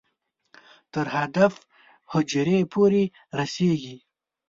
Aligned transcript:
تر 0.93 1.05
هدف 1.15 1.53
حجرې 2.11 2.59
پورې 2.73 3.03
رسېږي. 3.39 3.97